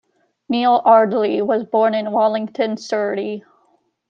Neil 0.49 0.81
Ardley 0.83 1.43
was 1.43 1.63
born 1.63 1.93
in 1.93 2.11
Wallington, 2.11 2.75
Surrey. 2.75 3.43